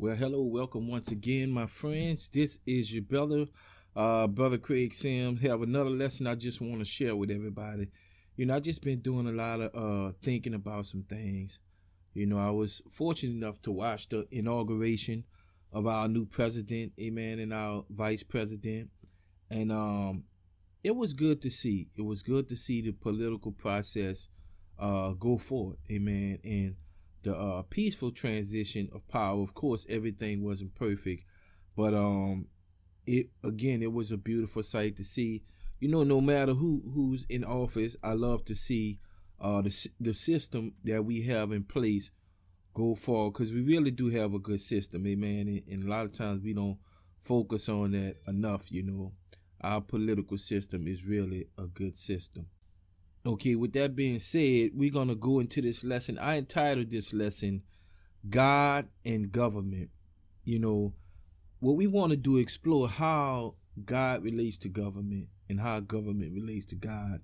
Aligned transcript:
Well, 0.00 0.16
hello, 0.16 0.44
welcome 0.44 0.88
once 0.88 1.10
again, 1.10 1.50
my 1.50 1.66
friends. 1.66 2.30
This 2.30 2.58
is 2.64 2.90
your 2.90 3.02
brother, 3.02 3.44
uh, 3.94 4.28
brother 4.28 4.56
Craig 4.56 4.94
Sims. 4.94 5.42
Have 5.42 5.60
another 5.60 5.90
lesson 5.90 6.26
I 6.26 6.36
just 6.36 6.58
want 6.58 6.78
to 6.78 6.86
share 6.86 7.14
with 7.14 7.30
everybody. 7.30 7.88
You 8.34 8.46
know, 8.46 8.54
I 8.54 8.60
just 8.60 8.82
been 8.82 9.00
doing 9.00 9.26
a 9.26 9.32
lot 9.32 9.60
of 9.60 9.74
uh 9.74 10.12
thinking 10.22 10.54
about 10.54 10.86
some 10.86 11.02
things. 11.02 11.58
You 12.14 12.24
know, 12.24 12.38
I 12.38 12.48
was 12.48 12.80
fortunate 12.90 13.34
enough 13.34 13.60
to 13.60 13.72
watch 13.72 14.08
the 14.08 14.26
inauguration 14.30 15.24
of 15.70 15.86
our 15.86 16.08
new 16.08 16.24
president, 16.24 16.94
amen, 16.98 17.38
and 17.38 17.52
our 17.52 17.84
vice 17.90 18.22
president. 18.22 18.88
And 19.50 19.70
um 19.70 20.24
it 20.82 20.96
was 20.96 21.12
good 21.12 21.42
to 21.42 21.50
see. 21.50 21.88
It 21.94 22.06
was 22.06 22.22
good 22.22 22.48
to 22.48 22.56
see 22.56 22.80
the 22.80 22.92
political 22.92 23.52
process 23.52 24.28
uh 24.78 25.10
go 25.10 25.36
forward, 25.36 25.76
amen. 25.90 26.38
And 26.42 26.76
the 27.22 27.36
uh, 27.36 27.62
peaceful 27.62 28.10
transition 28.10 28.88
of 28.94 29.06
power. 29.08 29.42
Of 29.42 29.54
course, 29.54 29.86
everything 29.88 30.42
wasn't 30.42 30.74
perfect, 30.74 31.24
but 31.76 31.94
um, 31.94 32.46
it 33.06 33.30
again, 33.44 33.82
it 33.82 33.92
was 33.92 34.10
a 34.10 34.16
beautiful 34.16 34.62
sight 34.62 34.96
to 34.96 35.04
see. 35.04 35.42
You 35.78 35.88
know, 35.88 36.02
no 36.02 36.20
matter 36.20 36.54
who 36.54 36.82
who's 36.94 37.26
in 37.28 37.44
office, 37.44 37.96
I 38.02 38.12
love 38.12 38.44
to 38.46 38.54
see 38.54 38.98
uh, 39.40 39.62
the 39.62 39.88
the 39.98 40.14
system 40.14 40.74
that 40.84 41.04
we 41.04 41.22
have 41.22 41.52
in 41.52 41.64
place 41.64 42.10
go 42.74 42.94
forward 42.94 43.32
because 43.32 43.52
we 43.52 43.62
really 43.62 43.90
do 43.90 44.08
have 44.08 44.34
a 44.34 44.38
good 44.38 44.60
system, 44.60 45.06
amen. 45.06 45.48
And, 45.48 45.62
and 45.68 45.84
a 45.84 45.90
lot 45.90 46.06
of 46.06 46.12
times 46.12 46.42
we 46.42 46.54
don't 46.54 46.78
focus 47.20 47.68
on 47.68 47.92
that 47.92 48.16
enough. 48.28 48.70
You 48.70 48.82
know, 48.82 49.12
our 49.60 49.80
political 49.80 50.38
system 50.38 50.86
is 50.86 51.04
really 51.04 51.48
a 51.58 51.64
good 51.66 51.96
system. 51.96 52.46
Okay, 53.24 53.54
with 53.54 53.74
that 53.74 53.94
being 53.94 54.18
said, 54.18 54.70
we're 54.72 54.90
going 54.90 55.08
to 55.08 55.14
go 55.14 55.40
into 55.40 55.60
this 55.60 55.84
lesson. 55.84 56.18
I 56.18 56.38
entitled 56.38 56.90
this 56.90 57.12
lesson 57.12 57.62
God 58.28 58.88
and 59.04 59.30
Government. 59.30 59.90
You 60.44 60.58
know, 60.58 60.94
what 61.60 61.76
we 61.76 61.86
want 61.86 62.10
to 62.10 62.16
do 62.16 62.38
explore 62.38 62.88
how 62.88 63.56
God 63.84 64.24
relates 64.24 64.56
to 64.58 64.68
government 64.68 65.28
and 65.48 65.60
how 65.60 65.80
government 65.80 66.32
relates 66.32 66.64
to 66.66 66.74
God 66.74 67.20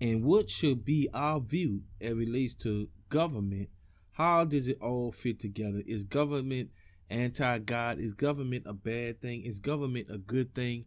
and 0.00 0.24
what 0.24 0.50
should 0.50 0.84
be 0.84 1.08
our 1.14 1.40
view 1.40 1.82
as 2.00 2.14
relates 2.14 2.54
to 2.56 2.88
government. 3.08 3.68
How 4.12 4.44
does 4.44 4.66
it 4.66 4.78
all 4.80 5.12
fit 5.12 5.38
together? 5.38 5.82
Is 5.86 6.02
government 6.02 6.70
anti-God? 7.08 8.00
Is 8.00 8.14
government 8.14 8.64
a 8.66 8.72
bad 8.72 9.20
thing? 9.20 9.42
Is 9.44 9.60
government 9.60 10.08
a 10.10 10.18
good 10.18 10.54
thing? 10.54 10.84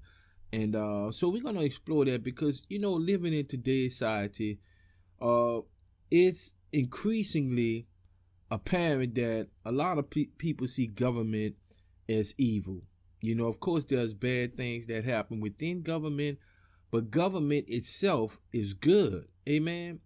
And 0.53 0.75
uh, 0.75 1.11
so 1.11 1.29
we're 1.29 1.43
gonna 1.43 1.63
explore 1.63 2.05
that 2.05 2.23
because 2.23 2.63
you 2.67 2.79
know, 2.79 2.93
living 2.93 3.33
in 3.33 3.47
today's 3.47 3.93
society, 3.93 4.59
uh, 5.21 5.59
it's 6.09 6.53
increasingly 6.71 7.87
apparent 8.49 9.15
that 9.15 9.47
a 9.65 9.71
lot 9.71 9.97
of 9.97 10.09
pe- 10.09 10.25
people 10.37 10.67
see 10.67 10.87
government 10.87 11.55
as 12.09 12.33
evil. 12.37 12.81
You 13.21 13.35
know, 13.35 13.45
of 13.45 13.59
course, 13.59 13.85
there's 13.85 14.13
bad 14.13 14.57
things 14.57 14.87
that 14.87 15.05
happen 15.05 15.39
within 15.39 15.83
government, 15.83 16.39
but 16.91 17.11
government 17.11 17.65
itself 17.67 18.39
is 18.51 18.73
good. 18.73 19.27
Amen. 19.47 19.99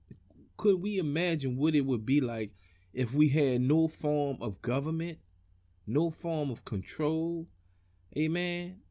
Could 0.58 0.82
we 0.82 0.98
imagine 1.00 1.58
what 1.58 1.76
it 1.76 1.82
would 1.82 2.06
be 2.06 2.22
like 2.22 2.52
if 2.94 3.14
we 3.14 3.30
had 3.30 3.62
no 3.62 3.88
form 3.88 4.38
of 4.42 4.62
government, 4.62 5.18
no 5.88 6.12
form 6.12 6.52
of 6.52 6.66
control? 6.66 7.48
Amen. 8.18 8.82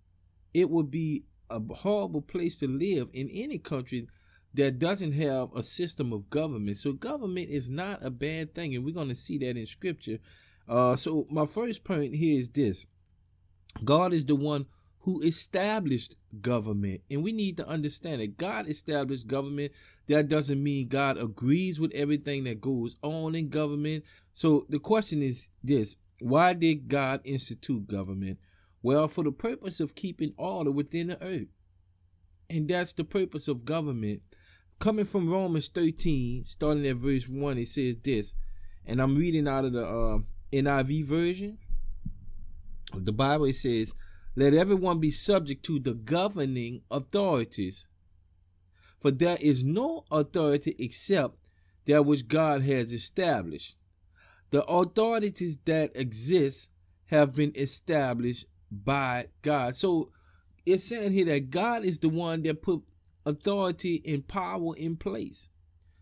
It 0.53 0.71
would 0.71 0.91
be 0.91 1.25
a 1.51 1.61
horrible 1.61 2.23
place 2.23 2.59
to 2.59 2.69
live 2.69 3.09
in 3.13 3.29
any 3.31 3.59
country 3.59 4.09
that 4.55 4.79
doesn't 4.79 5.13
have 5.13 5.49
a 5.55 5.63
system 5.63 6.13
of 6.13 6.31
government. 6.31 6.79
So 6.79 6.93
government 6.93 7.51
is 7.51 7.69
not 7.69 8.05
a 8.05 8.11
bad 8.11 8.55
thing, 8.55 8.75
and 8.75 8.85
we're 8.85 8.95
going 8.95 9.09
to 9.09 9.15
see 9.15 9.39
that 9.39 9.57
in 9.57 9.67
scripture. 9.67 10.19
Uh, 10.69 10.97
so 10.97 11.27
my 11.31 11.45
first 11.45 11.85
point 11.85 12.15
here 12.15 12.39
is 12.39 12.49
this: 12.49 12.87
God 13.83 14.13
is 14.13 14.25
the 14.25 14.37
one 14.37 14.67
who 15.01 15.21
established 15.23 16.17
government, 16.41 17.03
and 17.11 17.23
we 17.23 17.33
need 17.33 17.57
to 17.59 17.69
understand 17.69 18.21
that 18.21 18.37
God 18.37 18.69
established 18.69 19.27
government. 19.27 19.73
That 20.07 20.29
doesn't 20.29 20.63
mean 20.63 20.89
God 20.89 21.19
agrees 21.19 21.81
with 21.81 21.93
everything 21.93 22.45
that 22.45 22.61
goes 22.61 22.97
on 23.03 23.35
in 23.35 23.49
government. 23.49 24.05
So 24.33 24.67
the 24.69 24.79
question 24.79 25.21
is 25.23 25.51
this: 25.63 25.97
Why 26.21 26.53
did 26.53 26.89
God 26.89 27.23
institute 27.25 27.89
government? 27.89 28.39
Well, 28.85 29.09
for 29.09 29.25
the 29.25 29.33
purpose 29.33 29.81
of 29.81 29.95
keeping 29.95 30.35
order 30.37 30.71
within 30.71 31.07
the 31.07 31.23
earth. 31.25 31.49
And 32.51 32.69
that's 32.69 32.93
the 32.93 33.03
purpose 33.03 33.49
of 33.49 33.65
government. 33.65 34.21
Coming 34.79 35.07
from 35.07 35.31
Romans 35.31 35.69
13, 35.69 36.45
starting 36.45 36.87
at 36.87 36.97
verse 36.97 37.27
1, 37.27 37.57
it 37.57 37.69
says 37.69 37.97
this, 38.05 38.35
and 38.85 39.01
I'm 39.01 39.17
reading 39.17 39.49
out 39.49 39.65
of 39.65 39.73
the 39.73 39.87
uh, 39.87 40.19
NIV 40.53 41.07
version 41.07 41.57
of 42.93 43.07
the 43.07 43.13
Bible. 43.13 43.47
It 43.47 43.57
says, 43.57 43.95
Let 44.37 44.53
everyone 44.53 45.01
be 45.01 45.11
subject 45.11 45.65
to 45.65 45.79
the 45.79 45.95
governing 45.95 46.83
authorities, 46.91 47.87
for 49.01 49.11
there 49.11 49.39
is 49.41 49.65
no 49.65 50.05
authority 50.11 50.77
except 50.79 51.37
that 51.87 52.05
which 52.05 52.29
God 52.29 52.61
has 52.61 52.93
established. 52.93 53.77
The 54.51 54.63
authorities 54.65 55.57
that 55.65 55.93
exist 55.95 56.69
have 57.07 57.35
been 57.35 57.53
established 57.57 58.45
by 58.71 59.27
God. 59.43 59.77
So 59.77 60.11
it's 60.67 60.85
saying 60.85 61.13
here 61.13 61.27
that 61.27 61.51
God 61.51 61.85
is 61.85 61.99
the 61.99 62.09
one 62.09 62.43
that 62.43 62.63
put 62.63 62.83
authority 63.27 64.03
and 64.07 64.27
power 64.27 64.77
in 64.77 64.97
place. 64.97 65.49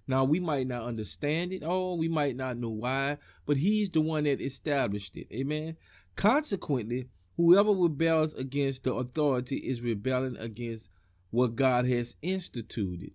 Now 0.06 0.24
we 0.24 0.40
might 0.40 0.66
not 0.66 0.84
understand 0.84 1.52
it 1.52 1.62
all, 1.62 1.96
we 1.96 2.08
might 2.08 2.36
not 2.36 2.56
know 2.56 2.70
why, 2.70 3.18
but 3.46 3.56
he's 3.56 3.90
the 3.90 4.00
one 4.00 4.24
that 4.24 4.40
established 4.40 5.16
it. 5.16 5.28
Amen. 5.32 5.76
Consequently, 6.16 7.08
whoever 7.36 7.72
rebels 7.72 8.34
against 8.34 8.84
the 8.84 8.94
authority 8.94 9.56
is 9.56 9.82
rebelling 9.82 10.36
against 10.36 10.90
what 11.30 11.56
God 11.56 11.86
has 11.86 12.16
instituted. 12.20 13.12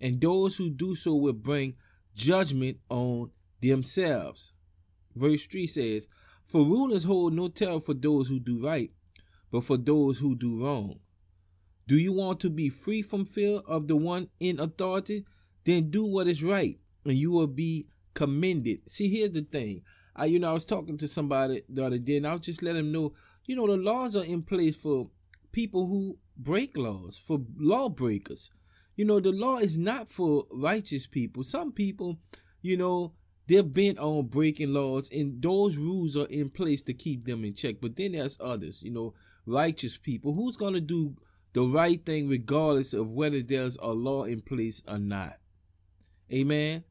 And 0.00 0.20
those 0.20 0.56
who 0.56 0.70
do 0.70 0.94
so 0.94 1.14
will 1.14 1.32
bring 1.32 1.74
judgment 2.14 2.78
on 2.88 3.30
themselves. 3.60 4.52
Verse 5.14 5.46
3 5.46 5.66
says, 5.66 6.08
for 6.46 6.64
rulers 6.64 7.04
hold 7.04 7.34
no 7.34 7.48
terror 7.48 7.80
for 7.80 7.92
those 7.92 8.28
who 8.28 8.38
do 8.38 8.64
right, 8.64 8.92
but 9.50 9.64
for 9.64 9.76
those 9.76 10.20
who 10.20 10.36
do 10.36 10.62
wrong. 10.64 11.00
Do 11.88 11.96
you 11.96 12.12
want 12.12 12.40
to 12.40 12.50
be 12.50 12.68
free 12.68 13.02
from 13.02 13.26
fear 13.26 13.60
of 13.66 13.88
the 13.88 13.96
one 13.96 14.28
in 14.40 14.58
authority? 14.58 15.24
Then 15.64 15.90
do 15.90 16.04
what 16.04 16.28
is 16.28 16.42
right, 16.42 16.78
and 17.04 17.14
you 17.14 17.32
will 17.32 17.48
be 17.48 17.88
commended. 18.14 18.88
See, 18.88 19.08
here's 19.08 19.32
the 19.32 19.42
thing. 19.42 19.82
I, 20.14 20.26
you 20.26 20.38
know, 20.38 20.50
I 20.50 20.54
was 20.54 20.64
talking 20.64 20.96
to 20.98 21.08
somebody 21.08 21.62
the 21.68 21.84
other 21.84 21.98
day, 21.98 22.16
and 22.16 22.26
I 22.26 22.32
was 22.32 22.42
just 22.42 22.62
letting 22.62 22.84
them 22.84 22.92
know, 22.92 23.12
you 23.44 23.56
know, 23.56 23.66
the 23.66 23.76
laws 23.76 24.16
are 24.16 24.24
in 24.24 24.42
place 24.42 24.76
for 24.76 25.10
people 25.52 25.86
who 25.86 26.18
break 26.36 26.76
laws, 26.76 27.18
for 27.18 27.40
lawbreakers. 27.58 28.50
You 28.94 29.04
know, 29.04 29.20
the 29.20 29.32
law 29.32 29.58
is 29.58 29.76
not 29.76 30.08
for 30.08 30.46
righteous 30.50 31.06
people. 31.06 31.44
Some 31.44 31.72
people, 31.72 32.18
you 32.62 32.76
know, 32.76 33.12
they're 33.46 33.62
bent 33.62 33.98
on 33.98 34.26
breaking 34.26 34.72
laws, 34.72 35.08
and 35.10 35.40
those 35.40 35.76
rules 35.76 36.16
are 36.16 36.26
in 36.26 36.50
place 36.50 36.82
to 36.82 36.94
keep 36.94 37.26
them 37.26 37.44
in 37.44 37.54
check. 37.54 37.76
But 37.80 37.96
then 37.96 38.12
there's 38.12 38.36
others, 38.40 38.82
you 38.82 38.90
know, 38.90 39.14
righteous 39.46 39.96
people. 39.96 40.34
Who's 40.34 40.56
going 40.56 40.74
to 40.74 40.80
do 40.80 41.16
the 41.52 41.62
right 41.62 42.04
thing 42.04 42.28
regardless 42.28 42.92
of 42.92 43.12
whether 43.12 43.42
there's 43.42 43.76
a 43.76 43.88
law 43.88 44.24
in 44.24 44.42
place 44.42 44.82
or 44.88 44.98
not? 44.98 45.38
Amen. 46.32 46.84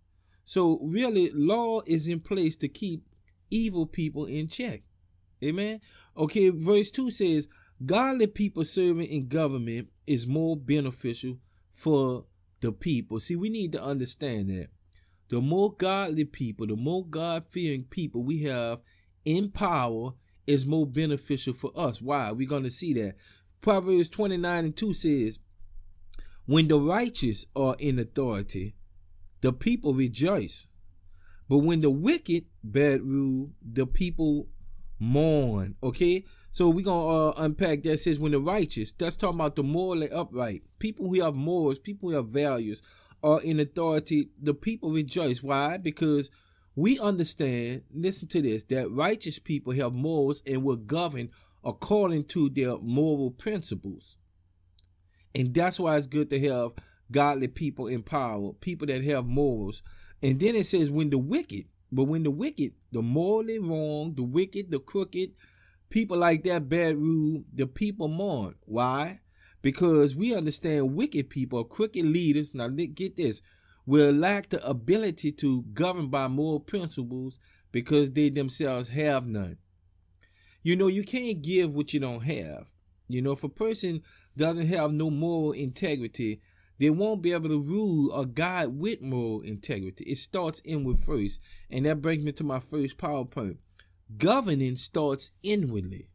So, 0.46 0.80
really, 0.82 1.32
law 1.34 1.82
is 1.86 2.08
in 2.08 2.22
place 2.22 2.56
to 2.58 2.68
keep 2.68 3.04
evil 3.50 3.86
people 3.86 4.26
in 4.26 4.48
check. 4.48 4.84
Amen. 5.44 5.82
Okay, 6.16 6.50
verse 6.50 6.92
2 6.92 7.12
says, 7.12 7.48
Godly 7.86 8.28
people 8.28 8.64
serving 8.64 9.08
in 9.08 9.28
government 9.28 9.90
is 10.08 10.26
more 10.26 10.56
beneficial 10.56 11.40
for 11.74 12.26
the 12.62 12.72
people. 12.72 13.20
See, 13.20 13.36
we 13.36 13.50
need 13.50 13.74
to 13.74 13.84
understand 13.84 14.50
that 14.50 14.70
the 15.30 15.42
more 15.42 15.74
godly 15.74 16.26
people, 16.26 16.68
the 16.68 16.76
more 16.76 17.06
God 17.06 17.46
fearing 17.50 17.84
people 17.84 18.24
we 18.24 18.44
have 18.44 18.80
in 19.24 19.50
power 19.50 20.12
is 20.46 20.66
more 20.66 20.86
beneficial 20.86 21.54
for 21.54 21.72
us. 21.76 22.02
Why? 22.02 22.32
We're 22.32 22.48
going 22.48 22.64
to 22.64 22.70
see 22.70 22.94
that. 22.94 23.16
Proverbs 23.62 24.10
29 24.10 24.66
and 24.66 24.76
2 24.76 24.94
says, 24.94 25.40
When 26.46 26.68
the 26.68 26.78
righteous 26.78 27.46
are 27.56 27.76
in 27.80 27.98
authority, 27.98 28.76
the 29.42 29.52
people 29.52 29.94
rejoice. 29.94 30.68
But 31.50 31.60
when 31.60 31.82
the 31.82 31.90
wicked 31.90 32.46
bad 32.64 33.02
rule, 33.02 33.52
the 33.62 33.88
people 33.88 34.48
mourn. 35.00 35.76
Okay? 35.82 36.26
So 36.52 36.70
we're 36.70 36.86
going 36.86 37.34
to 37.34 37.40
uh, 37.40 37.44
unpack 37.44 37.84
that. 37.84 37.94
It 37.94 38.00
says, 38.00 38.20
When 38.20 38.32
the 38.32 38.40
righteous, 38.40 38.92
that's 38.92 39.16
talking 39.16 39.40
about 39.40 39.56
the 39.56 39.64
morally 39.64 40.10
upright, 40.10 40.64
people 40.80 41.08
who 41.08 41.22
have 41.22 41.36
morals, 41.36 41.80
people 41.80 42.10
who 42.10 42.16
have 42.16 42.28
values, 42.28 42.82
are 43.26 43.42
in 43.42 43.60
authority, 43.60 44.30
the 44.42 44.54
people 44.54 44.92
rejoice. 44.92 45.42
Why? 45.42 45.78
Because 45.78 46.30
we 46.76 47.00
understand, 47.00 47.82
listen 47.94 48.28
to 48.30 48.42
this, 48.42 48.64
that 48.66 48.92
righteous 48.92 49.40
people 49.40 49.74
have 49.74 49.94
morals 49.94 50.44
and 50.46 50.64
will 50.64 50.76
govern 50.76 51.30
according 51.64 52.26
to 52.26 52.50
their 52.50 52.78
moral 52.78 53.32
principles. 53.32 54.18
And 55.34 55.54
that's 55.54 55.80
why 55.80 55.98
it's 55.98 56.08
good 56.08 56.30
to 56.30 56.40
have 56.48 56.72
godly 57.12 57.48
people 57.48 57.88
in 57.88 58.04
power, 58.04 58.54
people 58.54 58.88
that 58.88 59.04
have 59.04 59.26
morals. 59.26 59.82
And 60.22 60.40
then 60.40 60.56
it 60.56 60.68
says, 60.68 60.90
when 60.90 61.10
the 61.10 61.18
wicked 61.18 61.66
But 61.92 62.06
when 62.06 62.24
the 62.24 62.32
wicked, 62.32 62.74
the 62.92 63.02
morally 63.02 63.60
wrong, 63.60 64.16
the 64.16 64.24
wicked, 64.24 64.72
the 64.72 64.80
crooked, 64.80 65.32
people 65.90 66.18
like 66.18 66.44
that 66.44 66.68
bad 66.68 66.98
rule, 66.98 67.44
the 67.54 67.68
people 67.68 68.08
mourn. 68.08 68.56
Why? 68.66 69.22
Because 69.66 70.16
we 70.16 70.36
understand 70.36 70.94
wicked 70.94 71.28
people, 71.28 71.64
crooked 71.64 72.06
leaders, 72.06 72.54
now 72.54 72.68
get 72.68 73.16
this, 73.16 73.42
will 73.88 74.12
lack 74.12 74.50
the 74.50 74.64
ability 74.64 75.32
to 75.32 75.64
govern 75.74 76.10
by 76.10 76.28
moral 76.28 76.60
principles 76.60 77.40
because 77.72 78.12
they 78.12 78.30
themselves 78.30 78.90
have 78.90 79.26
none. 79.26 79.58
You 80.62 80.76
know, 80.76 80.86
you 80.86 81.04
can't 81.04 81.42
give 81.42 81.74
what 81.74 81.96
you 81.96 82.00
don't 82.00 82.22
have. 82.22 82.68
You 83.08 83.24
know, 83.24 83.32
if 83.32 83.44
a 83.44 83.50
person 83.50 84.04
doesn't 84.38 84.68
have 84.68 84.94
no 84.94 85.10
moral 85.10 85.54
integrity, 85.54 86.42
they 86.78 86.92
won't 86.92 87.24
be 87.24 87.34
able 87.34 87.50
to 87.50 87.60
rule 87.60 88.12
or 88.12 88.28
guide 88.28 88.68
with 88.68 89.02
moral 89.02 89.42
integrity. 89.42 90.04
It 90.04 90.20
starts 90.20 90.62
inward 90.64 91.00
first. 91.00 91.40
And 91.72 91.88
that 91.88 92.04
brings 92.04 92.24
me 92.24 92.34
to 92.34 92.44
my 92.44 92.60
first 92.60 93.00
PowerPoint. 93.00 93.58
Governing 94.16 94.76
starts 94.76 95.32
inwardly. 95.42 96.10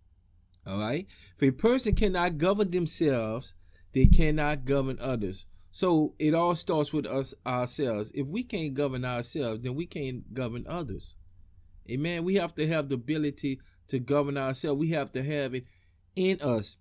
All 0.66 0.78
right? 0.78 1.06
If 1.36 1.48
a 1.48 1.52
person 1.52 1.94
cannot 1.94 2.38
govern 2.38 2.70
themselves, 2.70 3.54
they 3.92 4.06
cannot 4.06 4.64
govern 4.64 4.98
others. 5.00 5.46
So 5.72 6.14
it 6.18 6.34
all 6.34 6.56
starts 6.56 6.92
with 6.92 7.06
us 7.06 7.34
ourselves. 7.46 8.10
If 8.14 8.26
we 8.26 8.42
can't 8.42 8.74
govern 8.74 9.04
ourselves, 9.04 9.62
then 9.62 9.74
we 9.74 9.86
can't 9.86 10.34
govern 10.34 10.66
others. 10.68 11.16
Amen. 11.88 12.24
We 12.24 12.34
have 12.36 12.54
to 12.56 12.66
have 12.66 12.88
the 12.88 12.96
ability 12.96 13.60
to 13.88 13.98
govern 13.98 14.36
ourselves. 14.36 14.78
We 14.78 14.90
have 14.90 15.12
to 15.12 15.22
have 15.22 15.54
it 15.54 15.64
in 16.14 16.40
us. 16.40 16.76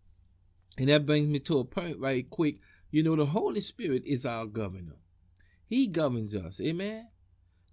And 0.77 0.89
that 0.89 1.05
brings 1.05 1.27
me 1.27 1.39
to 1.39 1.59
a 1.59 1.65
point 1.65 1.99
right 1.99 2.29
quick 2.29 2.59
you 2.91 3.03
know, 3.03 3.15
the 3.15 3.27
Holy 3.27 3.61
Spirit 3.61 4.03
is 4.05 4.25
our 4.25 4.45
governor. 4.45 4.95
He 5.65 5.87
governs 5.87 6.33
us. 6.33 6.59
Amen. 6.59 7.07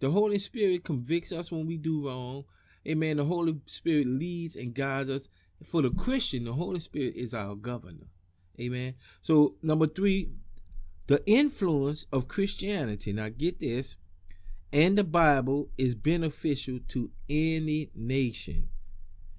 The 0.00 0.10
Holy 0.10 0.38
Spirit 0.38 0.84
convicts 0.84 1.32
us 1.32 1.50
when 1.50 1.66
we 1.66 1.78
do 1.78 2.06
wrong. 2.06 2.44
Amen. 2.86 3.16
The 3.16 3.24
Holy 3.24 3.58
Spirit 3.66 4.06
leads 4.06 4.56
and 4.56 4.74
guides 4.74 5.08
us. 5.08 5.28
For 5.64 5.82
the 5.82 5.90
Christian, 5.90 6.44
the 6.44 6.52
Holy 6.52 6.80
Spirit 6.80 7.14
is 7.16 7.34
our 7.34 7.54
governor. 7.54 8.06
Amen. 8.60 8.94
So, 9.20 9.56
number 9.62 9.86
three, 9.86 10.30
the 11.06 11.22
influence 11.26 12.06
of 12.12 12.28
Christianity. 12.28 13.12
Now, 13.12 13.28
get 13.28 13.60
this. 13.60 13.96
And 14.72 14.98
the 14.98 15.04
Bible 15.04 15.70
is 15.78 15.94
beneficial 15.94 16.80
to 16.88 17.10
any 17.28 17.90
nation. 17.94 18.68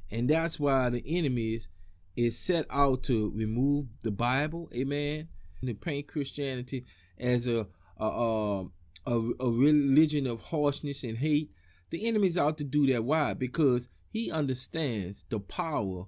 And 0.09 0.29
that's 0.29 0.59
why 0.59 0.89
the 0.89 1.03
enemies 1.05 1.69
is 2.15 2.39
set 2.39 2.65
out 2.69 3.03
to 3.03 3.31
remove 3.35 3.87
the 4.03 4.11
Bible. 4.11 4.69
Amen 4.73 5.27
to 5.65 5.73
paint 5.73 6.07
Christianity 6.07 6.85
as 7.17 7.47
a 7.47 7.67
a, 7.97 8.05
a 8.05 8.65
a, 9.07 9.49
religion 9.49 10.27
of 10.27 10.43
harshness 10.43 11.03
and 11.03 11.17
hate. 11.17 11.49
The 11.89 12.05
enemy's 12.07 12.37
out 12.37 12.57
to 12.59 12.63
do 12.63 12.85
that. 12.87 13.03
Why? 13.03 13.33
Because 13.33 13.89
he 14.09 14.31
understands 14.31 15.25
the 15.29 15.39
power 15.39 16.05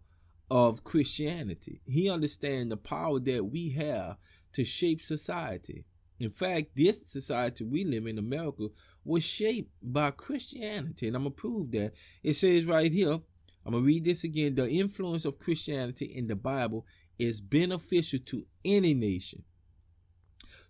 of 0.50 0.84
Christianity. 0.84 1.82
He 1.86 2.10
understands 2.10 2.70
the 2.70 2.78
power 2.78 3.20
that 3.20 3.46
we 3.46 3.70
have 3.72 4.18
to 4.54 4.66
shape 4.66 5.04
society. 5.04 5.86
In 6.20 6.32
fact, 6.32 6.76
this 6.76 7.08
society 7.08 7.64
we 7.64 7.86
live 7.86 8.06
in, 8.06 8.18
America, 8.18 8.68
was 9.06 9.24
shaped 9.24 9.72
by 9.82 10.12
Christianity. 10.12 11.08
And 11.08 11.16
I'm 11.16 11.24
going 11.24 11.34
to 11.34 11.42
prove 11.42 11.72
that. 11.72 11.94
It 12.24 12.36
says 12.36 12.66
right 12.66 12.92
here, 12.92 13.20
I'm 13.66 13.72
going 13.72 13.84
to 13.84 13.88
read 13.88 14.04
this 14.04 14.24
again. 14.24 14.56
The 14.56 14.70
influence 14.70 15.26
of 15.26 15.40
Christianity 15.40 16.06
in 16.06 16.28
the 16.28 16.36
Bible 16.36 16.86
is 17.18 17.42
beneficial 17.42 18.20
to 18.26 18.46
any 18.66 18.94
nation. 18.94 19.44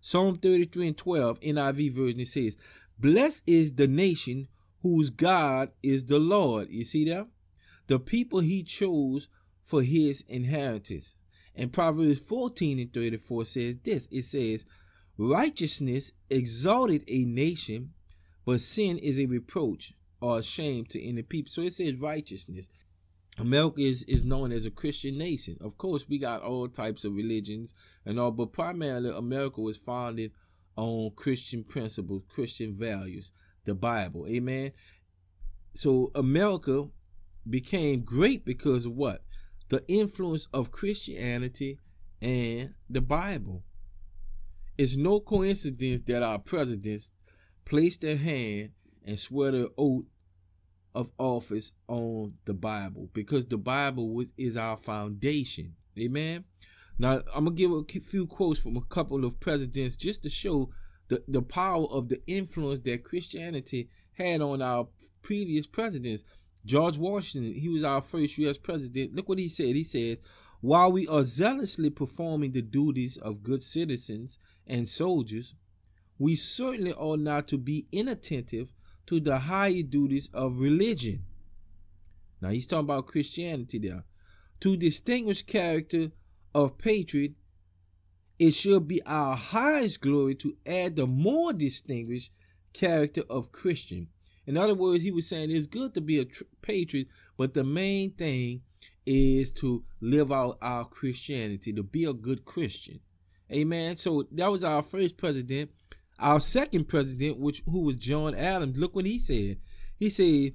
Psalm 0.02 0.38
33 0.38 0.88
and 0.88 0.98
12, 0.98 1.40
NIV 1.40 1.94
version, 1.94 2.20
it 2.20 2.28
says, 2.28 2.58
Blessed 2.98 3.44
is 3.48 3.74
the 3.74 3.88
nation 3.88 4.48
whose 4.81 5.10
God 5.10 5.72
is 5.84 6.06
the 6.06 6.20
Lord. 6.20 6.70
You 6.70 6.84
see 6.84 7.06
that? 7.10 7.28
The 7.88 8.00
people 8.00 8.40
he 8.40 8.64
chose 8.64 9.28
for 9.66 9.84
his 9.84 10.24
inheritance. 10.28 11.16
And 11.56 11.74
Proverbs 11.74 12.20
14 12.20 12.80
and 12.80 12.94
34 12.94 13.46
says 13.46 13.78
this 13.84 14.08
it 14.12 14.24
says, 14.24 14.66
Righteousness 15.18 16.14
exalted 16.30 17.04
a 17.08 17.26
nation, 17.26 17.92
but 18.46 18.62
sin 18.62 18.98
is 18.98 19.20
a 19.20 19.26
reproach 19.26 19.94
or 20.22 20.40
a 20.40 20.44
shame 20.44 20.86
to 20.86 21.04
any 21.04 21.22
people. 21.24 21.52
So 21.52 21.62
it 21.62 21.74
says 21.74 21.96
righteousness. 21.96 22.70
America 23.38 23.82
is, 23.82 24.04
is 24.04 24.25
known 24.25 24.52
as 24.52 24.66
a 24.66 24.72
Christian 24.72 25.18
nation. 25.18 25.58
Of 25.62 25.78
course, 25.78 26.08
we 26.08 26.20
got 26.20 26.42
all 26.42 26.68
types 26.68 27.04
of 27.04 27.14
religions 27.14 27.74
and 28.06 28.20
all, 28.20 28.32
but 28.32 28.54
primarily 28.54 29.12
America 29.16 29.62
was 29.62 29.78
founded 29.78 30.32
on 30.75 31.12
Christian 31.16 31.64
principles, 31.64 32.24
Christian 32.28 32.74
values, 32.75 33.32
the 33.69 33.75
Bible. 33.75 34.27
Amen. 34.27 34.71
So 35.74 36.12
America 36.16 36.88
became 37.50 38.01
great 38.01 38.45
because 38.45 38.86
of 38.86 38.94
what? 38.94 39.24
The 39.69 39.83
influence 39.88 40.48
of 40.54 40.71
Christianity 40.71 41.80
and 42.21 42.74
the 42.89 43.01
Bible. 43.01 43.63
It's 44.77 44.98
no 44.98 45.19
coincidence 45.19 46.01
that 46.04 46.24
our 46.24 46.39
presidents 46.39 47.12
placed 47.66 48.01
their 48.01 48.18
hand 48.18 48.71
and 49.06 49.18
swear 49.18 49.51
their 49.51 49.68
oath 49.77 50.06
of 50.95 51.12
office 51.18 51.72
on 51.88 52.33
the 52.45 52.54
Bible 52.54 53.10
because 53.13 53.45
the 53.45 53.57
Bible 53.57 54.13
was, 54.13 54.31
is 54.38 54.57
our 54.57 54.77
foundation. 54.77 55.75
Amen. 55.98 56.45
Now, 56.98 57.22
I'm 57.33 57.45
going 57.45 57.56
to 57.56 57.62
give 57.62 58.01
a 58.04 58.06
few 58.06 58.27
quotes 58.27 58.60
from 58.60 58.75
a 58.75 58.81
couple 58.81 59.24
of 59.24 59.39
presidents 59.39 59.95
just 59.95 60.24
to 60.24 60.30
show 60.30 60.69
the, 61.10 61.24
the 61.28 61.42
power 61.42 61.86
of 61.88 62.10
the 62.10 62.22
influence 62.26 62.80
that 62.82 63.04
Christianity 63.04 63.90
had 64.14 64.42
on 64.42 64.62
our 64.62 64.88
previous 65.22 65.68
presidents. 65.68 66.24
George 66.66 66.98
Washington, 66.98 67.54
he 67.54 67.68
was 67.68 67.84
our 67.84 68.02
first 68.02 68.38
U.S. 68.38 68.58
president. 68.58 69.16
Look 69.16 69.28
what 69.28 69.40
he 69.40 69.50
said. 69.50 69.76
He 69.76 69.84
said, 69.84 70.20
While 70.62 70.92
we 70.92 71.08
are 71.08 71.24
zealously 71.24 71.90
performing 71.90 72.52
the 72.52 72.62
duties 72.62 73.18
of 73.18 73.44
good 73.44 73.64
citizens 73.64 74.40
and 74.68 74.88
soldiers, 74.88 75.56
we 76.18 76.36
certainly 76.36 76.94
ought 76.94 77.20
not 77.20 77.48
to 77.48 77.58
be 77.58 77.88
inattentive 77.92 78.72
to 79.08 79.20
the 79.20 79.40
higher 79.40 79.82
duties 79.82 80.30
of 80.34 80.60
religion. 80.60 81.24
Now 82.42 82.50
he's 82.50 82.68
talking 82.68 82.86
about 82.86 83.08
Christianity 83.08 83.80
there. 83.80 84.04
To 84.62 84.78
distinguish 84.78 85.44
character 85.44 86.12
of 86.54 86.78
patriot, 86.78 87.34
it 88.39 88.51
should 88.51 88.88
be 88.88 89.01
our 89.06 89.36
highest 89.36 90.00
glory 90.00 90.33
to 90.36 90.56
add 90.65 90.95
the 90.95 91.06
more 91.06 91.51
distinguished 91.51 92.31
character 92.72 93.24
of 93.29 93.51
Christian. 93.51 94.08
In 94.48 94.58
other 94.58 94.74
words, 94.74 95.03
he 95.03 95.12
was 95.12 95.27
saying 95.27 95.51
it's 95.51 95.67
good 95.67 95.93
to 95.93 96.01
be 96.01 96.19
a 96.19 96.25
tr- 96.25 96.43
patriot, 96.62 97.08
but 97.38 97.53
the 97.53 97.65
main 97.65 98.12
thing 98.12 98.62
is 99.05 99.51
to 99.51 99.84
live 100.00 100.31
out 100.31 100.58
our 100.62 100.86
Christianity, 100.86 101.74
to 101.74 101.84
be 101.84 102.05
a 102.05 102.13
good 102.13 102.46
Christian. 102.46 103.01
Amen. 103.51 103.98
So 103.98 104.27
that 104.31 104.51
was 104.51 104.63
our 104.63 104.81
first 104.81 105.17
president. 105.17 105.72
Our 106.17 106.39
second 106.39 106.86
president, 106.88 107.39
which 107.39 107.62
who 107.65 107.81
was 107.81 107.96
John 107.96 108.36
Adams, 108.36 108.77
look 108.77 108.96
what 108.96 109.05
he 109.05 109.19
said. 109.19 109.58
He 109.98 110.10
said, 110.10 110.53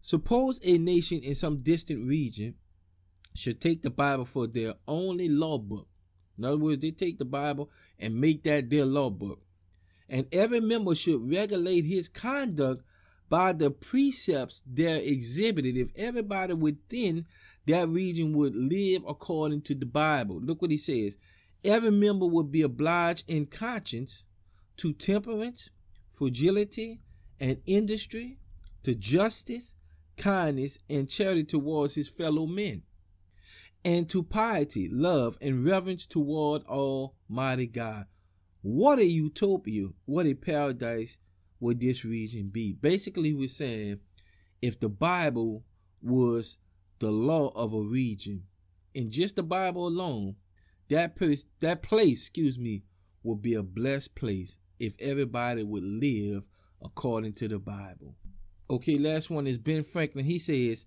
Suppose 0.00 0.60
a 0.62 0.78
nation 0.78 1.20
in 1.20 1.34
some 1.34 1.62
distant 1.62 2.06
region 2.06 2.54
should 3.34 3.60
take 3.60 3.82
the 3.82 3.90
Bible 3.90 4.26
for 4.26 4.46
their 4.46 4.74
only 4.86 5.28
law 5.28 5.58
book. 5.58 5.88
In 6.36 6.44
other 6.44 6.56
words, 6.56 6.82
they 6.82 6.90
take 6.90 7.18
the 7.18 7.24
Bible 7.24 7.70
and 7.98 8.20
make 8.20 8.42
that 8.44 8.70
their 8.70 8.84
law 8.84 9.10
book. 9.10 9.40
And 10.08 10.26
every 10.32 10.60
member 10.60 10.94
should 10.94 11.30
regulate 11.30 11.84
his 11.84 12.08
conduct 12.08 12.82
by 13.28 13.52
the 13.52 13.70
precepts 13.70 14.62
there 14.66 15.00
exhibited. 15.00 15.76
If 15.76 15.90
everybody 15.96 16.54
within 16.54 17.26
that 17.66 17.88
region 17.88 18.32
would 18.34 18.54
live 18.54 19.02
according 19.08 19.62
to 19.62 19.74
the 19.74 19.86
Bible, 19.86 20.40
look 20.40 20.60
what 20.60 20.70
he 20.70 20.76
says. 20.76 21.16
Every 21.64 21.90
member 21.90 22.26
would 22.26 22.52
be 22.52 22.62
obliged 22.62 23.24
in 23.26 23.46
conscience 23.46 24.24
to 24.76 24.92
temperance, 24.92 25.70
fragility, 26.12 27.00
and 27.40 27.58
industry, 27.64 28.38
to 28.82 28.94
justice, 28.94 29.74
kindness, 30.16 30.78
and 30.88 31.08
charity 31.08 31.44
towards 31.44 31.94
his 31.94 32.08
fellow 32.08 32.46
men, 32.46 32.82
and 33.84 34.08
to 34.08 34.22
piety, 34.22 34.88
love, 34.90 35.36
and 35.40 35.64
reverence 35.64 36.06
toward 36.06 36.64
Almighty 36.64 37.66
God. 37.66 38.06
What 38.62 38.98
a 38.98 39.04
utopia, 39.04 39.88
what 40.06 40.26
a 40.26 40.34
paradise 40.34 41.18
would 41.60 41.80
this 41.80 42.04
region 42.04 42.48
be? 42.48 42.72
Basically, 42.72 43.34
we're 43.34 43.48
saying 43.48 44.00
if 44.62 44.80
the 44.80 44.88
Bible 44.88 45.64
was 46.00 46.58
the 46.98 47.10
law 47.10 47.48
of 47.48 47.74
a 47.74 47.80
region, 47.80 48.44
in 48.94 49.10
just 49.10 49.36
the 49.36 49.42
Bible 49.42 49.86
alone, 49.86 50.36
that 50.88 51.16
place, 51.16 51.44
that 51.60 51.82
place, 51.82 52.22
excuse 52.22 52.58
me, 52.58 52.84
would 53.22 53.42
be 53.42 53.54
a 53.54 53.62
blessed 53.62 54.14
place 54.14 54.56
if 54.78 54.94
everybody 54.98 55.62
would 55.62 55.84
live 55.84 56.46
according 56.82 57.32
to 57.34 57.48
the 57.48 57.58
Bible. 57.58 58.16
Okay, 58.70 58.96
last 58.96 59.30
one 59.30 59.46
is 59.46 59.58
Ben 59.58 59.84
Franklin. 59.84 60.24
He 60.24 60.38
says, 60.38 60.86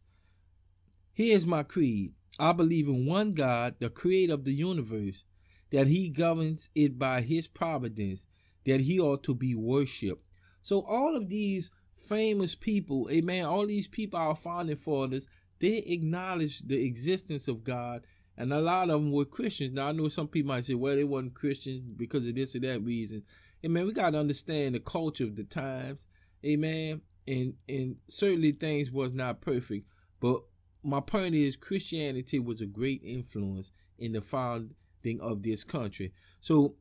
Here's 1.13 1.46
my 1.46 1.63
creed. 1.63 2.13
I 2.39 2.53
believe 2.53 2.88
in 2.88 3.06
one 3.06 3.34
God, 3.34 3.75
the 3.79 3.89
creator 3.89 4.34
of 4.34 4.46
the 4.46 4.53
universe, 4.53 5.24
that 5.72 5.88
he 5.88 6.10
governs 6.10 6.70
it 6.75 6.98
by 6.98 7.22
his 7.22 7.48
providence, 7.48 8.25
that 8.65 8.82
he 8.82 9.00
ought 9.00 9.24
to 9.24 9.34
be 9.34 9.56
worshiped. 9.56 10.24
So 10.62 10.82
all 10.82 11.15
of 11.15 11.29
these 11.29 11.72
famous 11.96 12.56
people, 12.56 13.08
eh, 13.10 13.15
amen. 13.15 13.46
All 13.46 13.65
these 13.65 13.88
people, 13.88 14.20
our 14.20 14.36
founding 14.36 14.75
fathers, 14.77 15.27
they 15.60 15.77
acknowledged 15.77 16.70
the 16.70 16.86
existence 16.86 17.48
of 17.48 17.63
God, 17.63 18.03
and 18.38 18.53
a 18.53 18.62
lot 18.62 18.89
of 18.89 19.01
them 19.01 19.12
were 19.12 19.25
Christians. 19.25 19.72
Now 19.72 19.88
I 19.88 19.91
know 19.91 20.08
some 20.10 20.27
people 20.27 20.50
might 20.50 20.65
say, 20.65 20.75
well, 20.75 20.96
they 20.96 21.03
wasn't 21.03 21.34
Christians 21.34 21.82
because 21.96 22.27
of 22.27 22.36
this 22.36 22.56
or 22.56 22.60
that 22.60 22.84
reason. 22.84 23.24
Amen. 23.65 23.88
We 23.88 23.94
gotta 23.94 24.20
understand 24.20 24.75
the 24.75 24.79
culture 24.79 25.24
of 25.24 25.36
the 25.36 25.44
times, 25.44 25.98
eh, 26.44 26.51
amen. 26.51 27.01
And 27.27 27.56
and 27.67 27.98
certainly 28.08 28.51
things 28.51 28.91
was 28.91 29.12
not 29.12 29.41
perfect, 29.41 29.88
but 30.20 30.44
my 30.88 31.01
point 31.01 31.36
is 31.36 31.58
Christianity 31.58 32.39
was 32.39 32.62
a 32.62 32.65
great 32.65 33.01
influence 33.03 33.74
in 34.00 34.13
the 34.13 34.22
founding 34.22 35.20
of 35.20 35.44
this 35.44 35.65
country. 35.65 36.13
So 36.39 36.75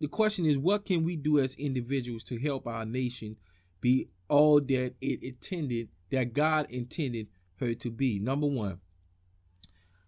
the 0.00 0.06
question 0.06 0.46
is, 0.46 0.56
what 0.56 0.84
can 0.84 1.02
we 1.02 1.16
do 1.16 1.40
as 1.40 1.56
individuals 1.56 2.22
to 2.24 2.38
help 2.38 2.68
our 2.68 2.84
nation 2.84 3.36
be 3.80 4.10
all 4.28 4.60
that 4.60 4.94
it 5.00 5.24
intended, 5.24 5.88
that 6.12 6.34
God 6.34 6.66
intended 6.70 7.26
her 7.56 7.74
to 7.74 7.90
be? 7.90 8.20
Number 8.20 8.46
one, 8.46 8.78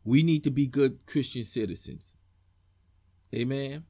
we 0.04 0.22
need 0.22 0.44
to 0.44 0.50
be 0.52 0.68
good 0.68 1.04
Christian 1.06 1.44
citizens. 1.44 2.14
Amen. 3.34 3.82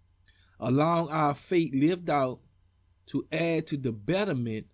Allowing 0.58 1.10
our 1.10 1.34
faith 1.34 1.74
lived 1.74 2.08
out 2.08 2.40
to 3.08 3.26
add 3.30 3.66
to 3.66 3.76
the 3.76 3.92
betterment 3.92 4.68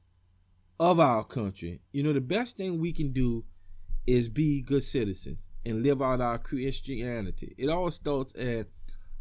of 0.79 1.01
our 1.01 1.25
country. 1.25 1.81
You 1.91 2.05
know, 2.05 2.13
the 2.13 2.21
best 2.21 2.57
thing 2.57 2.79
we 2.79 2.93
can 2.93 3.13
do 3.13 3.45
is 4.07 4.29
be 4.29 4.61
good 4.63 4.85
citizens 4.85 5.51
and 5.65 5.83
live 5.83 6.01
out 6.01 6.21
our 6.21 6.39
Christianity. 6.39 7.55
It 7.59 7.69
all 7.69 7.91
starts 7.91 8.35
at 8.37 8.69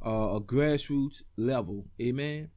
uh, 0.06 0.36
a 0.36 0.42
grassroots 0.42 1.24
level. 1.38 1.86
Amen. 2.02 2.50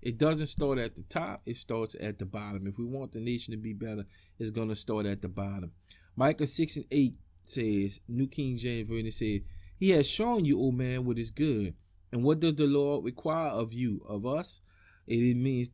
It 0.00 0.18
doesn't 0.18 0.46
start 0.46 0.78
at 0.78 0.94
the 0.94 1.02
top, 1.02 1.42
it 1.46 1.56
starts 1.56 1.96
at 2.00 2.18
the 2.18 2.26
bottom. 2.26 2.66
If 2.66 2.78
we 2.78 2.84
want 2.84 3.12
the 3.12 3.20
nation 3.20 3.52
to 3.52 3.58
be 3.58 3.72
better, 3.72 4.04
it's 4.38 4.50
going 4.50 4.68
to 4.68 4.74
start 4.74 5.04
at 5.04 5.20
the 5.20 5.28
bottom. 5.28 5.72
Micah 6.14 6.46
6 6.46 6.76
and 6.76 6.84
8 6.90 7.14
says, 7.44 8.00
New 8.08 8.28
King 8.28 8.56
James 8.56 8.88
Version 8.88 9.10
says, 9.10 9.40
He 9.78 9.90
has 9.90 10.08
shown 10.08 10.44
you, 10.44 10.60
O 10.62 10.70
man, 10.70 11.04
what 11.04 11.18
is 11.18 11.30
good. 11.30 11.74
And 12.12 12.22
what 12.22 12.40
does 12.40 12.54
the 12.54 12.66
Lord 12.66 13.04
require 13.04 13.50
of 13.50 13.72
you, 13.72 14.00
of 14.08 14.24
us? 14.24 14.60
It 15.06 15.36
means, 15.36 15.70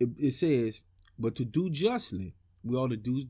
it, 0.00 0.08
it 0.18 0.32
says, 0.32 0.80
but 1.18 1.36
to 1.36 1.44
do 1.44 1.70
justly, 1.70 2.34
we 2.64 2.76
ought 2.76 2.88
to 2.88 2.96
do 2.96 3.24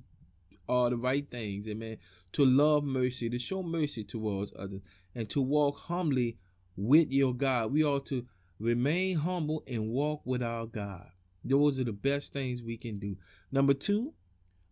all 0.68 0.90
the 0.90 0.96
right 0.96 1.28
things, 1.30 1.68
amen. 1.68 1.98
To 2.32 2.44
love 2.44 2.84
mercy, 2.84 3.28
to 3.30 3.38
show 3.38 3.62
mercy 3.62 4.04
towards 4.04 4.52
others, 4.58 4.80
and 5.14 5.28
to 5.30 5.40
walk 5.40 5.78
humbly 5.78 6.38
with 6.76 7.10
your 7.10 7.34
God. 7.34 7.72
We 7.72 7.84
ought 7.84 8.06
to 8.06 8.26
remain 8.58 9.16
humble 9.18 9.62
and 9.66 9.88
walk 9.88 10.22
with 10.24 10.42
our 10.42 10.66
God. 10.66 11.08
Those 11.44 11.78
are 11.78 11.84
the 11.84 11.92
best 11.92 12.32
things 12.32 12.62
we 12.62 12.76
can 12.76 12.98
do. 12.98 13.16
Number 13.52 13.74
two, 13.74 14.14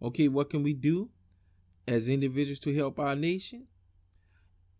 okay, 0.00 0.28
what 0.28 0.50
can 0.50 0.62
we 0.62 0.72
do 0.72 1.10
as 1.86 2.08
individuals 2.08 2.58
to 2.60 2.74
help 2.74 2.98
our 2.98 3.14
nation? 3.14 3.66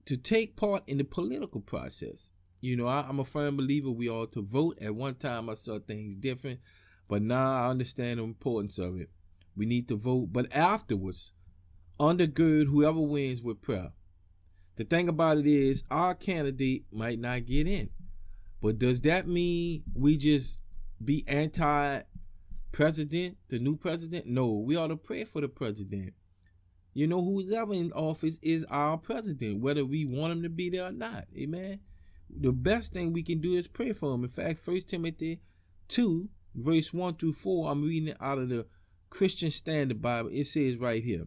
To 0.07 0.17
take 0.17 0.57
part 0.57 0.83
in 0.87 0.99
the 0.99 1.05
political 1.05 1.61
process. 1.61 2.31
You 2.61 2.77
know, 2.77 2.87
I, 2.87 3.09
am 3.09 3.21
a 3.21 3.25
firm 3.25 3.57
believer 3.57 3.91
we 3.91 4.09
ought 4.09 4.33
to 4.33 4.43
vote. 4.43 4.79
At 4.81 4.95
one 4.95 5.17
time, 5.17 5.51
I 5.51 5.55
saw 5.55 5.79
things 5.79 6.15
different, 6.17 6.61
but 7.09 7.23
now 7.23 7.65
I 7.65 7.71
understand 7.71 8.19
the 8.19 8.25
importance 8.25 8.79
of 8.79 8.99
it. 9.01 9.11
We 9.57 9.67
need 9.67 9.89
to 9.89 9.97
vote, 9.97 10.29
but 10.33 10.53
afterwards, 10.53 11.33
undergird 12.01 12.67
whoever 12.67 13.01
wins 13.01 13.43
with 13.43 13.63
prayer. 13.63 13.93
The 14.77 14.85
thing 14.85 15.09
about 15.09 15.39
it 15.39 15.47
is, 15.47 15.85
our 15.91 16.15
candidate 16.15 16.87
might 16.91 17.19
not 17.19 17.47
get 17.47 17.67
in. 17.67 17.91
But 18.63 18.79
does 18.79 19.01
that 19.03 19.29
mean 19.29 19.83
we 19.95 20.17
just 20.17 20.61
be 21.05 21.25
anti 21.29 22.03
president, 22.71 23.37
the 23.49 23.59
new 23.59 23.77
president? 23.77 24.27
No, 24.27 24.53
we 24.53 24.77
ought 24.77 24.89
to 24.89 24.97
pray 24.97 25.25
for 25.25 25.41
the 25.41 25.49
president. 25.49 26.15
You 26.95 27.07
know, 27.07 27.23
who's 27.23 27.53
ever 27.53 27.73
in 27.75 27.93
office 27.93 28.39
is 28.43 28.65
our 28.71 28.99
president, 28.99 29.61
whether 29.61 29.85
we 29.85 30.05
want 30.05 30.33
him 30.33 30.43
to 30.43 30.49
be 30.49 30.71
there 30.71 30.87
or 30.87 30.93
not. 30.93 31.27
Amen. 31.37 31.81
The 32.31 32.53
best 32.53 32.93
thing 32.93 33.13
we 33.13 33.23
can 33.23 33.41
do 33.41 33.55
is 33.55 33.67
pray 33.67 33.93
for 33.93 34.15
him. 34.15 34.25
In 34.25 34.31
fact, 34.31 34.61
First 34.61 34.89
Timothy 34.89 35.41
2, 35.89 36.29
verse 36.55 36.93
1 36.93 37.15
through 37.17 37.33
4, 37.35 37.71
I'm 37.71 37.83
reading 37.83 38.09
it 38.09 38.17
out 38.21 38.39
of 38.39 38.49
the 38.49 38.67
Christian 39.13 39.51
Standard 39.51 40.01
Bible. 40.01 40.31
It 40.33 40.47
says 40.47 40.79
right 40.79 41.05
here, 41.05 41.27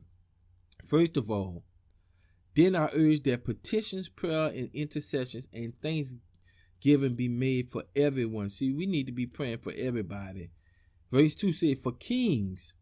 first 0.84 1.18
of 1.18 1.30
all, 1.30 1.64
then 2.56 2.76
I 2.76 2.90
urge 2.94 3.22
that 3.24 3.46
petitions, 3.46 4.10
prayer, 4.10 4.48
and 4.48 4.72
intercessions 4.74 5.48
and 5.54 5.72
thanksgiving 5.84 7.14
be 7.14 7.28
made 7.28 7.70
for 7.70 7.84
everyone. 7.96 8.50
See, 8.50 8.72
we 8.72 8.88
need 8.88 9.06
to 9.06 9.12
be 9.12 9.28
praying 9.28 9.60
for 9.60 9.72
everybody. 9.78 10.50
Verse 11.12 11.36
2 11.36 11.54
says, 11.54 11.78
For 11.84 11.92
kings 11.92 12.74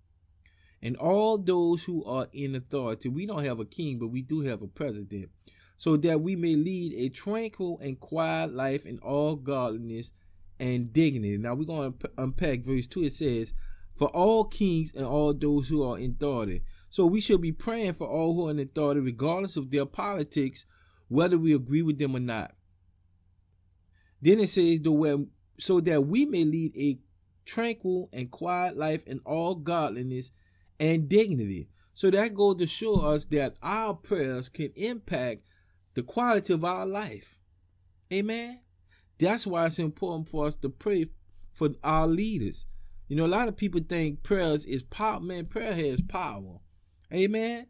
and 0.82 0.96
all 0.96 1.38
those 1.38 1.84
who 1.84 2.06
are 2.06 2.28
in 2.32 2.56
authority. 2.56 3.10
We 3.10 3.26
don't 3.26 3.44
have 3.44 3.60
a 3.60 3.66
king, 3.66 4.00
but 4.00 4.08
we 4.08 4.22
do 4.22 4.40
have 4.42 4.62
a 4.62 4.68
president. 4.68 5.32
So 5.76 5.98
that 5.98 6.22
we 6.22 6.38
may 6.38 6.56
lead 6.56 6.94
a 6.94 7.10
tranquil 7.10 7.78
and 7.82 8.00
quiet 8.00 8.54
life 8.54 8.86
in 8.86 9.00
all 9.00 9.36
godliness 9.36 10.14
and 10.60 10.94
dignity. 10.94 11.38
Now 11.38 11.56
we're 11.56 11.66
going 11.66 11.94
to 11.98 12.10
unpack 12.18 12.62
verse 12.62 12.88
2. 12.88 13.04
It 13.04 13.12
says, 13.12 13.54
For 13.96 14.08
all 14.10 14.46
kings 14.46 14.92
and 14.96 15.06
all 15.06 15.34
those 15.34 15.70
who 15.70 15.84
are 15.84 16.00
in 16.00 16.12
authority. 16.12 16.64
So 16.90 17.06
we 17.06 17.22
should 17.22 17.42
be 17.42 17.52
praying 17.52 17.94
for 17.94 18.08
all 18.08 18.34
who 18.34 18.48
are 18.48 18.52
in 18.52 18.60
authority, 18.60 19.02
regardless 19.02 19.56
of 19.56 19.72
their 19.72 19.86
politics, 19.86 20.66
whether 21.08 21.38
we 21.38 21.54
agree 21.54 21.82
with 21.82 22.00
them 22.00 22.16
or 22.16 22.20
not. 22.20 22.56
Then 24.22 24.40
it 24.40 24.50
says, 24.50 24.80
so 25.60 25.80
that 25.82 26.08
we 26.08 26.26
may 26.26 26.44
lead 26.44 26.76
a 26.76 27.00
tranquil 27.46 28.10
and 28.14 28.32
quiet 28.32 28.78
life 28.78 29.06
in 29.06 29.20
all 29.26 29.56
godliness 29.56 30.32
and 30.80 31.10
dignity. 31.10 31.70
So 31.94 32.10
that 32.10 32.34
goes 32.34 32.56
to 32.58 32.68
show 32.68 33.02
us 33.02 33.26
that 33.26 33.56
our 33.62 33.94
prayers 33.94 34.50
can 34.50 34.72
impact 34.76 35.44
the 35.94 36.02
quality 36.02 36.54
of 36.54 36.66
our 36.66 36.86
life. 36.86 37.38
Amen. 38.12 38.62
That's 39.20 39.46
why 39.46 39.68
it's 39.68 39.78
important 39.78 40.30
for 40.30 40.48
us 40.48 40.56
to 40.58 40.70
pray 40.70 41.08
for 41.52 41.70
our 41.84 42.08
leaders. 42.08 42.66
You 43.14 43.18
know, 43.18 43.28
a 43.28 43.38
lot 43.38 43.48
of 43.48 43.56
people 43.56 43.80
think 43.88 44.24
prayers 44.24 44.66
is 44.66 44.82
power. 44.82 45.20
Man, 45.20 45.46
prayer 45.46 45.76
has 45.76 46.02
power. 46.02 46.58
Amen. 47.14 47.68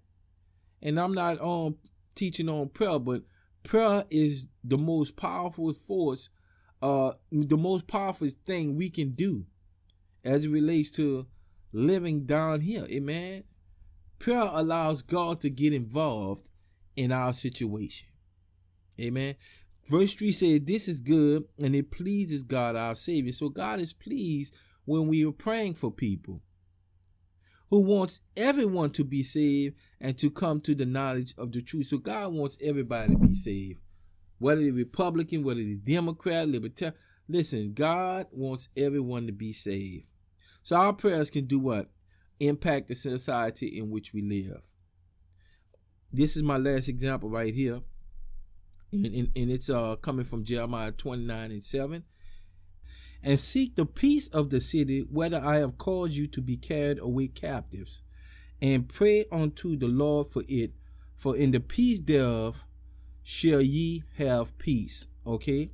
And 0.82 0.98
I'm 0.98 1.14
not 1.14 1.42
um 1.42 1.76
teaching 2.16 2.48
on 2.48 2.70
prayer, 2.70 2.98
but 2.98 3.24
prayer 3.64 4.06
is 4.10 4.46
the 4.64 4.78
most 4.78 5.18
powerful 5.18 5.74
force, 5.74 6.30
uh, 6.82 7.12
the 7.30 7.58
most 7.58 7.88
powerful 7.88 8.30
thing 8.46 8.78
we 8.78 8.90
can 8.90 9.16
do 9.16 9.44
as 10.24 10.46
it 10.46 10.50
relates 10.50 10.92
to 10.92 11.28
living 11.74 12.26
down 12.26 12.62
here. 12.62 12.86
Amen. 12.86 13.44
Prayer 14.20 14.50
allows 14.50 15.02
God 15.02 15.42
to 15.42 15.50
get 15.50 15.74
involved 15.74 16.48
in 16.96 17.12
our 17.12 17.34
situation. 17.34 18.08
Amen. 18.98 19.36
Verse 19.90 20.14
3 20.14 20.32
says, 20.32 20.62
This 20.62 20.88
is 20.88 21.02
good 21.02 21.44
and 21.60 21.76
it 21.76 21.92
pleases 21.92 22.44
God 22.44 22.78
our 22.78 22.96
Savior. 22.96 23.34
So 23.34 23.50
God 23.50 23.82
is 23.82 23.92
pleased 23.92 24.56
when 24.86 25.08
we 25.08 25.26
are 25.26 25.32
praying 25.32 25.76
for 25.76 25.92
people 25.92 26.42
who 27.70 27.82
wants 27.82 28.22
everyone 28.38 28.92
to 28.92 29.04
be 29.04 29.24
saved 29.24 29.76
and 30.00 30.18
to 30.20 30.30
come 30.30 30.62
to 30.62 30.76
the 30.76 30.86
knowledge 30.86 31.34
of 31.38 31.52
the 31.52 31.62
truth. 31.62 31.88
So 31.88 31.98
God 31.98 32.32
wants 32.32 32.58
everybody 32.62 33.14
to 33.14 33.18
be 33.18 33.34
saved, 33.34 33.80
whether 34.38 34.62
they're 34.62 34.72
Republican, 34.72 35.44
whether 35.44 35.64
they're 35.64 35.78
Democrat, 35.84 36.48
Libertarian. 36.48 36.96
Listen, 37.28 37.74
God 37.74 38.28
wants 38.32 38.70
everyone 38.78 39.26
to 39.26 39.34
be 39.34 39.54
saved. 39.54 40.06
So 40.62 40.76
our 40.76 40.94
prayers 40.94 41.32
can 41.32 41.46
do 41.46 41.58
what? 41.58 41.90
Impact 42.40 42.90
the 42.90 42.96
society 42.96 43.78
in 43.78 43.90
which 43.90 44.14
we 44.14 44.22
live. 44.22 44.62
This 46.12 46.36
is 46.36 46.44
my 46.44 46.58
last 46.58 46.88
example 46.88 47.30
right 47.30 47.56
here. 47.56 47.82
And, 48.92 49.06
and, 49.08 49.32
and 49.36 49.52
it's 49.52 49.72
uh, 49.72 49.96
coming 49.96 50.26
from 50.26 50.44
Jeremiah 50.44 50.92
29 50.92 51.50
and 51.50 51.64
7 51.64 52.04
and 53.24 53.40
seek 53.40 53.76
the 53.76 53.86
peace 53.86 54.28
of 54.28 54.50
the 54.50 54.60
city, 54.60 55.00
whether 55.10 55.42
I 55.44 55.58
have 55.58 55.78
caused 55.78 56.14
you 56.14 56.28
to 56.28 56.42
be 56.42 56.58
carried 56.58 57.00
away 57.00 57.28
captives, 57.28 58.02
and 58.62 58.90
pray 58.90 59.26
unto 59.32 59.78
the 59.78 59.88
Lord 59.88 60.30
for 60.30 60.44
it, 60.48 60.74
for 61.16 61.36
in 61.38 61.52
the 61.52 61.60
peace 61.60 62.00
thereof 62.02 62.64
shall 63.24 63.62
ye 63.62 64.04
have 64.18 64.58
peace. 64.58 65.08
Okay? 65.26 65.72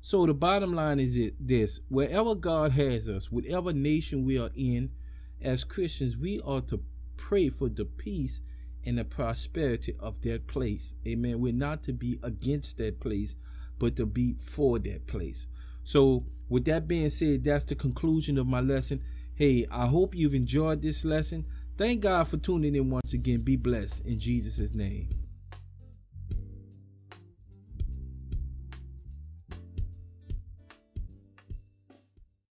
So 0.00 0.26
the 0.26 0.34
bottom 0.34 0.72
line 0.72 1.00
is 1.00 1.16
it 1.16 1.34
this 1.38 1.80
wherever 1.88 2.34
God 2.34 2.72
has 2.72 3.08
us, 3.08 3.30
whatever 3.30 3.72
nation 3.72 4.24
we 4.24 4.38
are 4.38 4.50
in, 4.54 4.90
as 5.40 5.64
Christians, 5.64 6.16
we 6.16 6.40
are 6.44 6.60
to 6.62 6.82
pray 7.16 7.48
for 7.48 7.68
the 7.68 7.84
peace 7.84 8.40
and 8.84 8.98
the 8.98 9.04
prosperity 9.04 9.94
of 10.00 10.20
that 10.22 10.46
place. 10.46 10.94
Amen. 11.06 11.40
We're 11.40 11.52
not 11.52 11.82
to 11.84 11.92
be 11.92 12.18
against 12.22 12.78
that 12.78 13.00
place, 13.00 13.36
but 13.78 13.96
to 13.96 14.06
be 14.06 14.34
for 14.44 14.78
that 14.80 15.06
place. 15.06 15.46
So, 15.84 16.24
with 16.48 16.64
that 16.66 16.86
being 16.86 17.10
said, 17.10 17.44
that's 17.44 17.64
the 17.64 17.74
conclusion 17.74 18.38
of 18.38 18.46
my 18.46 18.60
lesson. 18.60 19.02
Hey, 19.34 19.66
I 19.70 19.86
hope 19.86 20.14
you've 20.14 20.34
enjoyed 20.34 20.82
this 20.82 21.04
lesson. 21.04 21.46
Thank 21.78 22.02
God 22.02 22.28
for 22.28 22.36
tuning 22.36 22.74
in 22.74 22.90
once 22.90 23.14
again. 23.14 23.40
Be 23.40 23.56
blessed 23.56 24.04
in 24.04 24.18
Jesus' 24.18 24.74
name. 24.74 25.08